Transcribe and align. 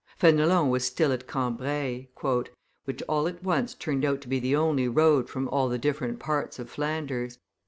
Fenelon 0.17 0.71
was 0.71 0.83
still 0.83 1.11
at 1.11 1.27
Cambrai, 1.27 2.07
"which 2.85 3.03
all 3.07 3.27
at 3.27 3.43
once 3.43 3.75
turned 3.75 4.03
out 4.03 4.19
to 4.21 4.27
be 4.27 4.39
the 4.39 4.55
only 4.55 4.87
road 4.87 5.29
from 5.29 5.47
all 5.49 5.69
the 5.69 5.77
different 5.77 6.17
parts 6.17 6.57
of 6.57 6.71
Flanders. 6.71 7.37